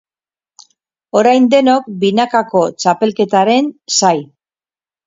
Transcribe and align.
Orain 1.21 1.45
denok 1.53 1.91
binakako 2.05 2.65
txapelketaren 2.79 3.73
zai. 4.01 4.17